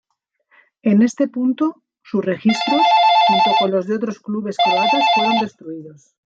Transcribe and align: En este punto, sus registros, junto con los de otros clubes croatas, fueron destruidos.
En 0.81 1.03
este 1.03 1.27
punto, 1.27 1.83
sus 2.01 2.25
registros, 2.25 2.81
junto 3.27 3.51
con 3.59 3.69
los 3.69 3.85
de 3.85 3.97
otros 3.97 4.19
clubes 4.19 4.57
croatas, 4.57 5.03
fueron 5.15 5.37
destruidos. 5.39 6.15